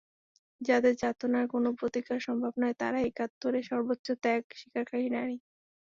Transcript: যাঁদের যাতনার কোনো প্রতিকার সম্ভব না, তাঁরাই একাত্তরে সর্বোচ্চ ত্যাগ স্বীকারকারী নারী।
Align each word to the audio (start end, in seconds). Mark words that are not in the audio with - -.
যাঁদের 0.61 0.93
যাতনার 1.01 1.45
কোনো 1.47 1.69
প্রতিকার 1.79 2.19
সম্ভব 2.27 2.53
না, 2.61 2.67
তাঁরাই 2.79 3.05
একাত্তরে 3.07 3.59
সর্বোচ্চ 3.69 4.07
ত্যাগ 4.23 4.43
স্বীকারকারী 4.59 5.07
নারী। 5.09 5.35